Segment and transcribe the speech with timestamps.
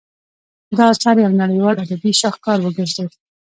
[0.77, 3.11] دا اثر یو نړیوال ادبي شاهکار وګرځید.